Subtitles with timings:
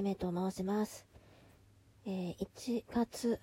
[0.00, 1.04] めめと申します。
[2.06, 3.38] えー1月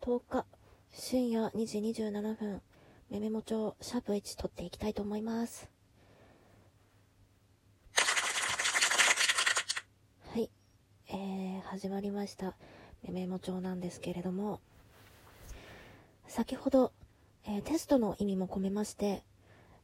[0.00, 0.46] 10日
[0.92, 2.62] 深夜2時27分、
[3.10, 5.68] めめも帳シャープ1撮っていきたいと思います。
[10.32, 10.48] はい、
[11.08, 12.54] えー、始まりました。
[13.02, 14.60] めめも帳なんですけれども、
[16.28, 16.92] 先ほど、
[17.44, 19.24] えーテストの意味も込めまして、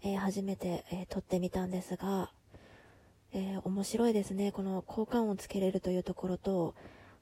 [0.02, 2.30] えー初めて、えー撮ってみたんですが、
[3.32, 4.52] えー面白いですね。
[4.52, 6.74] この交換をつけれるというところと、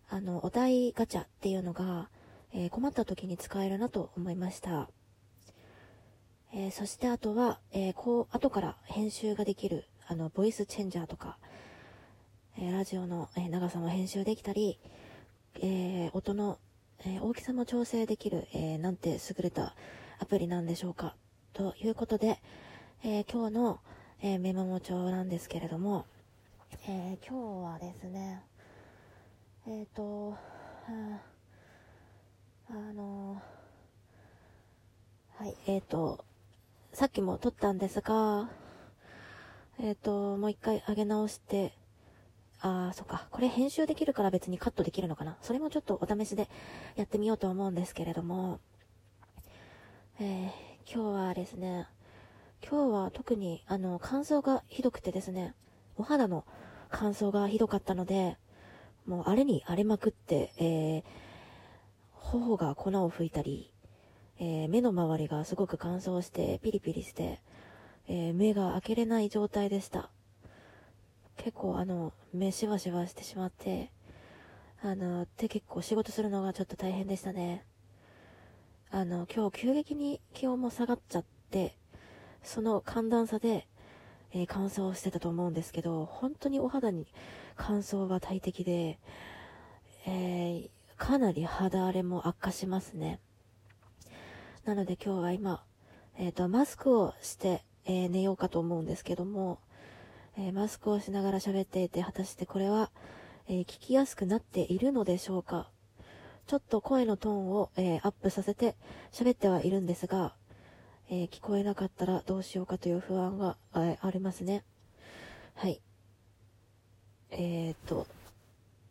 [0.09, 2.09] あの、お題ガチャっていうのが、
[2.53, 4.89] えー困った時に使えるなと思いました。
[6.53, 11.39] えーそしてあとは、えーこう、後から編集ができる、あの、ボイスチェンジャーとか、
[12.57, 14.79] えラジオの、え長さも編集できたり、
[15.61, 16.59] え音の、
[17.05, 19.75] え大きさも調整できる、えなんて優れた
[20.21, 21.17] アプリなんでしょうか。
[21.53, 22.41] ということで、
[23.03, 23.81] え今日の、
[24.27, 26.07] えーメモ帳なんですけれども、
[26.89, 28.43] えー今日はですね、
[29.67, 30.35] えっ、と、
[32.71, 33.43] あ、の
[35.37, 36.25] はい、えっ、と、
[36.95, 38.49] さっきも撮ったんですが、
[39.79, 41.75] えっ、と、もう一回上げ直して、
[42.61, 43.27] あー、そっか。
[43.31, 45.37] これ編集できるから別にカットできるのかな。
[45.43, 46.49] それもちょっとお試しで
[46.97, 48.59] やってみようと思うんですけれども、
[50.19, 51.89] えー今日はですね、
[52.67, 55.55] 今日は特にあの乾燥がひどくてですね、
[55.99, 56.47] お肌の
[56.91, 58.39] 乾燥がひどかったので、
[59.05, 61.03] もう荒れに荒れまくって、えー、
[62.15, 63.71] 頬が粉を吹いたり、
[64.39, 67.43] えー目の周りがすごく乾燥してピリピリして、
[68.09, 70.09] えー目が開けれない状態でした。
[71.37, 73.93] 結構あの、目しわしわしてしまって、
[74.83, 77.67] あの、で結構仕事するのがちょっと大変でしたね。
[78.91, 81.77] あの、今日急激に気温も下がっちゃって、
[82.45, 83.67] その寒暖差で、
[84.33, 87.07] えー乾燥してたと思うんですけど、本当にお肌に
[87.57, 88.99] 乾燥が大敵で、
[90.07, 93.19] えーかなり肌荒れも悪化しますね。
[94.65, 95.65] なので今日は今、
[96.17, 99.59] えっ、と、マスクをして、えー寝ようかと思うんですけども、
[100.37, 102.91] えーマスクをしながら喋っていて、果たしてこれは、
[103.49, 105.69] え聞きやすくなっているのでしょうか
[106.47, 108.77] ちょっと声のトーンを、えアップさせて
[109.13, 110.35] 喋ってはいるんですが、
[111.11, 114.65] えー聞こえなかったらどうしようかという不安が、えありますね。
[115.55, 115.81] はい。
[117.31, 118.07] えー、っと、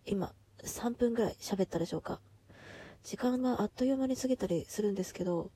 [0.05, 2.19] 今、3分ぐらい喋ったでしょうか。
[3.03, 5.49] 時間はあっという間に過ぎたりするんですけど、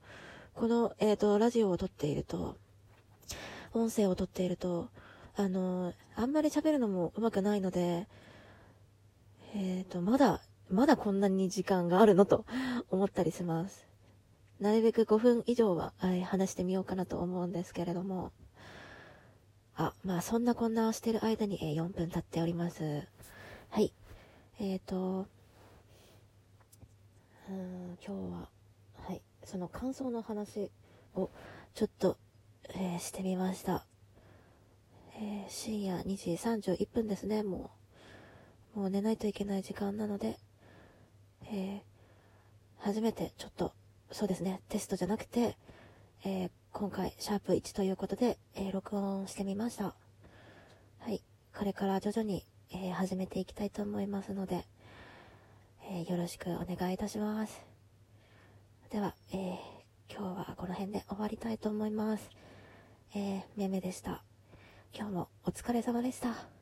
[0.54, 2.58] この、えー、っと、ラジオを撮っていると、
[3.74, 4.90] 音声を撮っていると、
[5.36, 8.08] あのーあんまり喋るのもうまくないので、
[9.54, 12.46] えー、っと、まだ、まだこんなに時間があるのと
[12.90, 13.87] 思ったりします。
[14.60, 18.32] なるべく5分以上は、はい話してみようかなと思うんですけれども。
[19.76, 23.08] あ、まあそんなこんなをしてる間に、えー4分経っております。
[23.70, 23.94] はい。
[24.60, 25.28] えっ、ー、と、
[27.50, 28.50] うん、今日は、
[29.06, 30.72] はい、その感想の話
[31.14, 31.30] を
[31.76, 32.18] ちょっと、
[32.70, 33.86] えーしてみました。
[35.16, 37.70] えー深夜2時31分ですね、も
[38.76, 38.80] う。
[38.80, 40.40] もう寝ないといけない時間なので、
[41.52, 41.98] えー
[42.80, 43.74] 初めてちょっと、
[44.12, 45.58] そうですね、テストじゃなくて、
[46.24, 49.96] えー今回、シャープ1ということで、えー録音してみました。
[51.00, 51.24] はい。
[51.58, 54.66] これから徐々に、えー始めていきたいと思いますので、
[55.90, 57.62] えよろしくお願いいたします。
[58.92, 59.58] では、えー
[60.10, 62.30] 今日はこの辺で終わりたいと思います。
[63.14, 64.24] えーめめでした。
[64.94, 66.57] 今日もお疲れ様でした。